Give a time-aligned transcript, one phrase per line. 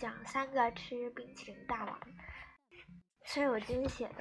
[0.00, 2.00] 讲三个吃冰淇淋大王，
[3.26, 4.14] 所以我自己写的。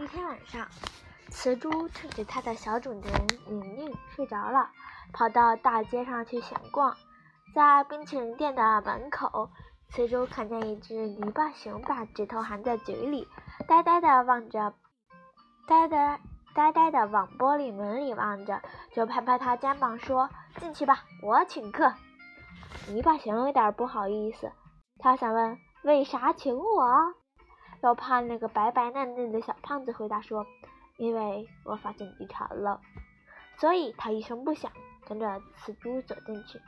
[0.00, 0.68] 一天晚上，
[1.30, 3.02] 雌猪趁着它的小主人
[3.48, 4.70] 宁宁睡着了，
[5.12, 6.96] 跑到大街上去闲逛。
[7.52, 9.50] 在冰淇淋店的门口，
[9.88, 13.26] 雌猪看见一只泥巴熊把指头含在嘴里，
[13.66, 14.74] 呆呆地望着，
[15.70, 16.20] 呆呆
[16.52, 18.60] 呆呆地往玻璃门里望着，
[18.92, 21.94] 就拍拍他肩膀说：“进去吧，我请客。”
[22.90, 24.50] 泥巴熊有点不好意思，
[24.98, 27.14] 他想问：“为啥请我？”
[27.84, 30.44] 又怕那个白白嫩嫩的小胖子回答说
[30.98, 32.80] ：“因为我发现你馋了。”
[33.56, 34.72] 所以他一声不响，
[35.06, 36.60] 跟着雌猪走进去。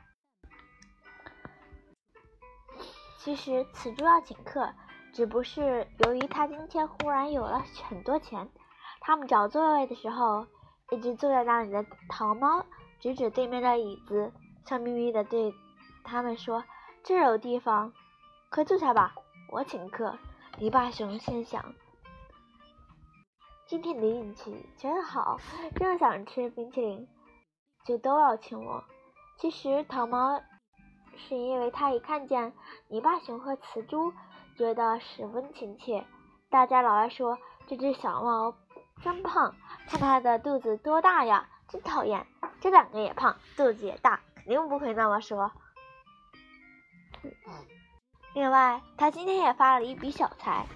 [3.19, 4.72] 其实雌猪要请客，
[5.12, 8.48] 只不是由于他今天忽然有了很多钱。
[9.05, 10.47] 他们找座位的时候，
[10.92, 12.64] 一直坐在那里的糖猫
[13.00, 14.33] 指指对面的椅子，
[14.64, 15.53] 笑眯眯地对
[16.05, 16.62] 他们说
[17.03, 17.92] ：“这有地方，
[18.48, 19.12] 快坐下吧，
[19.50, 20.17] 我请客。”
[20.59, 21.75] 泥巴熊心想
[23.67, 25.41] ：“今天的运气真好，
[25.75, 27.09] 正想吃冰淇淋，
[27.84, 28.84] 就都要请我。”
[29.37, 30.41] 其实糖猫
[31.16, 32.53] 是因为他一看见
[32.87, 34.12] 泥巴熊和雌猪，
[34.56, 36.06] 觉得十分亲切。
[36.48, 38.55] 大家老爱说这只小猫
[39.03, 39.55] 真胖，
[39.89, 42.27] 看它的肚子多大呀，真讨厌！
[42.61, 45.50] 这两个也胖，肚子也大，肯定不会那么说。
[48.34, 50.67] 另外，他今天也发了一笔小财。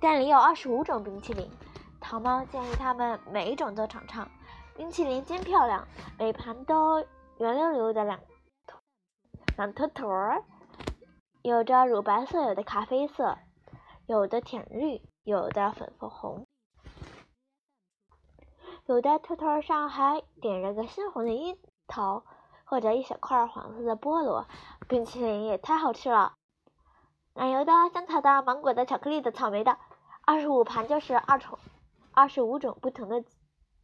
[0.00, 1.50] 店里有二十五种冰淇淋，
[1.98, 4.28] 糖猫建议他们每一种都尝尝。
[4.76, 7.00] 冰淇淋真漂亮，每盘都
[7.38, 8.20] 圆溜溜的两
[9.56, 10.44] 两坨坨儿，
[11.42, 13.38] 有着乳白色，有的咖啡色，
[14.06, 16.46] 有的甜绿，有的粉粉红，
[18.88, 21.56] 有的坨坨上还点着个鲜红的樱
[21.86, 22.24] 桃。
[22.70, 24.46] 或者一小块黄色的菠萝，
[24.88, 26.34] 冰淇淋也太好吃了。
[27.32, 29.78] 奶油的、香草的、芒果的、巧克力的、草莓的，
[30.26, 31.58] 二十五盘就是二种、
[32.12, 33.24] 二十五种不同的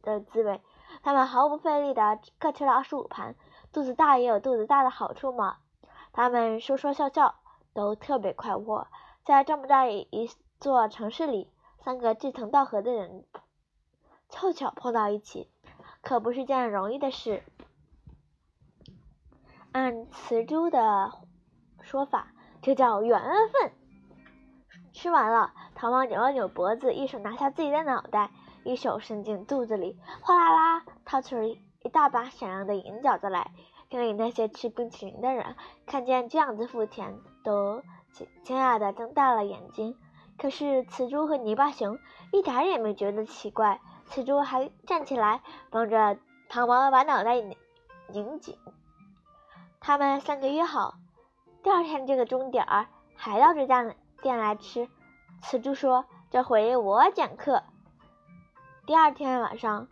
[0.03, 0.61] 的滋味。
[1.01, 3.35] 他们毫不费力的各吃了二十五盘，
[3.73, 5.57] 肚子大也有肚子大的好处嘛。
[6.13, 7.33] 他们说说笑笑，
[7.73, 8.85] 都特别快活。
[9.25, 10.29] 在这么大一
[10.59, 11.51] 座城市里，
[11.83, 13.25] 三个志同道合的人
[14.35, 15.49] 凑巧碰到一起，
[16.01, 17.41] 可不是件容易的事。
[19.71, 21.13] 按雌猪的
[21.81, 23.17] 说法，这叫缘
[23.53, 23.71] 分。
[24.91, 28.31] 吃完了，糖猫扭了扭脖子，一手拿下自己的脑袋，
[28.65, 33.51] 一手伸进肚子里，哗啦啦掏出一大把闪亮的银饺子来。
[33.87, 37.81] 店里那些吃冰淇淋的人看见这样子付钱，都
[38.11, 39.95] 惊惊讶的睁大了眼睛。
[40.37, 41.97] 可是雌猪和泥巴熊
[42.33, 46.17] 一点也没觉得奇怪，雌猪还站起来帮着
[46.47, 47.35] 糖猫把脑袋
[48.09, 48.57] 拧紧。
[49.79, 50.95] 他们三个约好，
[51.63, 54.89] 第二天这个钟点儿还到这家店来吃。
[55.41, 57.63] 雌猪说：“这回我讲课。”
[58.87, 59.87] 第二天晚上，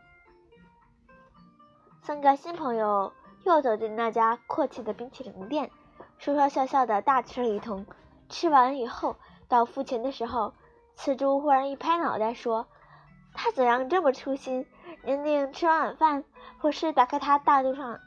[2.01, 3.13] 三个新朋友
[3.43, 5.69] 又走进那家阔气的冰淇淋店，
[6.17, 7.85] 说说笑笑的大吃了一通。
[8.29, 9.15] 吃完以后，
[9.47, 10.53] 到付钱的时候，
[10.95, 12.67] 雌猪忽然一拍脑袋说
[13.33, 14.65] ：“他怎样这么粗心？
[15.03, 16.23] 宁宁吃完晚饭，
[16.59, 17.99] 不是打开他大肚上。”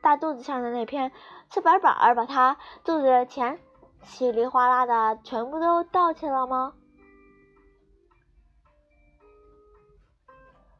[0.00, 1.12] 大肚子上的那片
[1.48, 3.58] 瓷板板儿，把他肚子的钱
[4.02, 6.74] 稀里哗啦的全部都倒去了吗？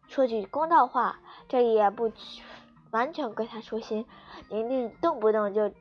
[0.09, 2.13] 说句公道话，这也不
[2.91, 4.07] 完全怪他粗心。
[4.51, 5.73] 宁宁动不动就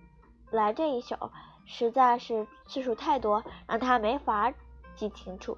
[0.49, 1.29] 来这一手，
[1.65, 4.53] 实在是次数太多，让他没法
[4.95, 5.57] 记清楚。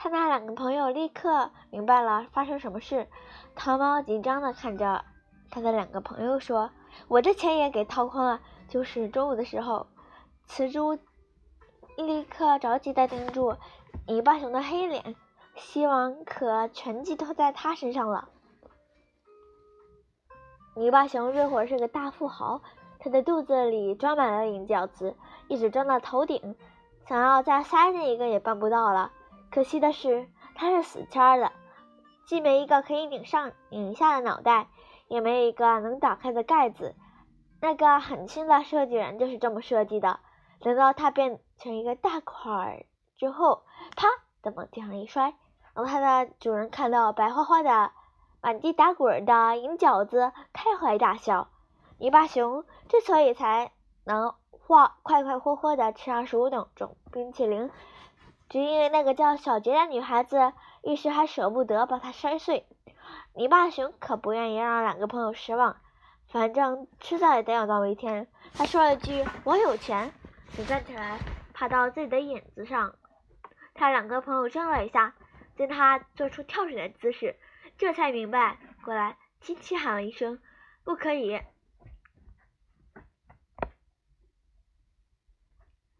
[0.00, 3.08] 他那两个朋友立刻明白了发生什么事。
[3.56, 5.04] 糖猫紧张的看着
[5.50, 6.70] 他的两个朋友说
[7.08, 8.40] ：“我这钱也给掏空了。”
[8.70, 9.88] 就是中午的时候，
[10.46, 10.96] 雌猪
[11.96, 13.56] 立刻着急的盯住
[14.06, 15.16] 泥巴熊的黑脸，
[15.56, 18.28] 希望可全寄托在他身上了。
[20.76, 22.60] 泥巴熊这会儿是个大富豪，
[23.00, 25.16] 他的肚子里装满了银饺子，
[25.48, 26.54] 一直装到头顶，
[27.08, 29.10] 想要再塞进一个也办不到了。
[29.50, 31.52] 可惜的是，他是死签的，
[32.26, 34.68] 既没一个可以拧上拧下的脑袋，
[35.08, 36.94] 也没有一个能打开的盖子。
[37.60, 40.20] 那个狠心的设计人就是这么设计的。
[40.60, 42.86] 等到它变成一个大块儿
[43.16, 43.62] 之后，
[43.96, 44.08] 啪
[44.42, 45.34] 的往地上一摔，
[45.74, 47.92] 然后它的主人看到白花花的、
[48.42, 51.48] 满地打滚的银饺子，开怀大笑。
[51.98, 53.72] 泥巴熊之所以才
[54.04, 56.68] 能化快快活活的吃上十五种
[57.10, 57.70] 冰淇淋。
[58.48, 60.52] 只因为那个叫小杰的女孩子
[60.82, 62.66] 一时还舍不得把它摔碎。
[63.34, 65.76] 泥巴熊可不愿意让两个朋友失望，
[66.28, 68.26] 反正迟早也得有那么一天。
[68.54, 70.12] 他说了句：“我有钱。”
[70.56, 71.18] 就站起来，
[71.52, 72.94] 爬到自己的影子上。
[73.74, 75.14] 他两个朋友怔了一下，
[75.56, 77.36] 见他做出跳水的姿势，
[77.76, 80.40] 这才明白过来，轻轻喊了一声
[80.84, 81.40] ：“不可以！”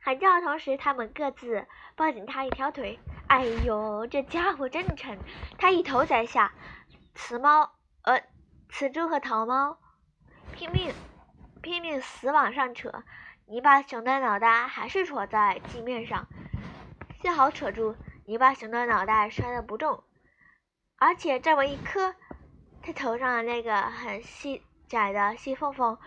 [0.08, 2.98] 喊叫的同时，他们各自抱紧他一条腿。
[3.26, 5.18] 哎呦，这家伙真沉！
[5.58, 6.50] 他一头栽下。
[7.14, 7.72] 雌猫，
[8.04, 8.22] 呃，
[8.70, 9.76] 雌猪和桃猫
[10.54, 10.94] 拼命
[11.60, 13.04] 拼命死往上扯，
[13.44, 16.26] 泥巴熊的脑袋还是戳在地面上。
[17.20, 17.94] 幸好扯住，
[18.24, 20.04] 泥巴熊的脑袋摔得不重，
[20.96, 22.14] 而且这么一磕，
[22.80, 25.98] 他头上的那个很细窄的细缝缝，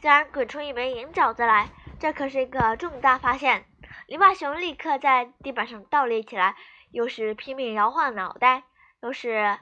[0.00, 1.68] 竟然滚出一枚银饺子来。
[2.04, 3.64] 这可是一个重大发现！
[4.08, 6.54] 泥巴熊立刻在地板上倒立起来，
[6.90, 8.64] 又是拼命摇晃脑袋，
[9.00, 9.58] 又是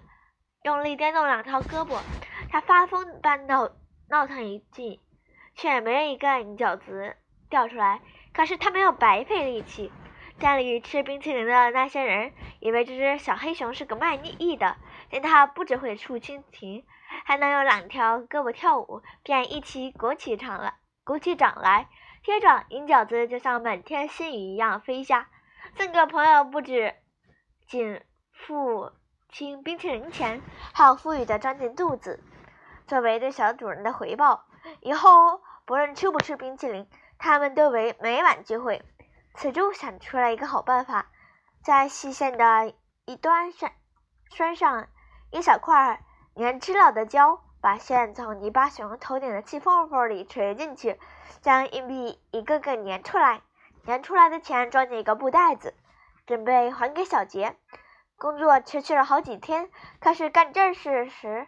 [0.64, 2.00] 用力颠动两条胳膊。
[2.50, 3.70] 他发疯般闹
[4.08, 5.00] 闹腾一记，
[5.54, 7.16] 却没有一个饺子
[7.48, 8.00] 掉出来。
[8.32, 9.92] 可是他没有白费力气。
[10.40, 14.78] 家里吃冰淇淋的那些人以为这只小黑熊是个卖艺的，
[15.12, 16.84] 见它不只会竖蜻蜓，
[17.24, 20.74] 还能有两条胳膊跳舞，便一起鼓起掌来，
[21.04, 21.86] 鼓起掌来。
[22.24, 25.28] 接着，银饺子就像满天星雨一样飞下。
[25.76, 26.94] 四个朋友不止
[27.66, 28.00] 仅
[28.32, 28.92] 付
[29.28, 30.40] 清冰淇淋钱，
[30.72, 32.22] 还要富裕的装进肚子，
[32.86, 34.44] 作为对小主人的回报。
[34.80, 36.88] 以后不论吃不吃冰淇淋，
[37.18, 38.84] 他们都为每晚聚会。
[39.34, 41.06] 此猪想出来一个好办法，
[41.64, 42.72] 在细线的
[43.04, 43.70] 一端上
[44.30, 44.88] 拴上
[45.30, 46.04] 一小块
[46.36, 47.42] 粘知了的胶。
[47.62, 50.98] 把线从泥巴熊头顶的气缝缝里垂进去，
[51.42, 53.40] 将硬币一个个粘出来，
[53.86, 55.72] 粘出来的钱装进一个布袋子，
[56.26, 57.56] 准备还给小杰。
[58.16, 59.70] 工作持续了好几天，
[60.00, 61.46] 可是干正事时，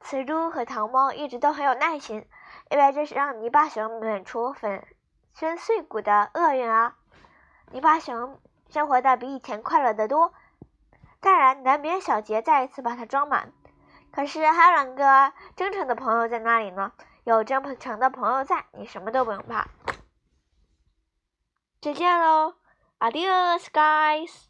[0.00, 2.28] 雌猪和糖猫一直都很有耐心，
[2.70, 4.86] 因为这是让泥巴熊免除粉
[5.32, 6.96] 身碎骨的厄运啊！
[7.70, 10.34] 泥巴熊生活的比以前快乐得多。
[11.20, 13.52] 当然，难免小杰再一次把它装满。
[14.10, 16.92] 可是还有两个真诚的朋友在那里呢。
[17.24, 19.68] 有真诚的朋友在，你什么都不用怕。
[21.78, 22.54] 再见喽
[22.98, 24.47] ，Adios, guys。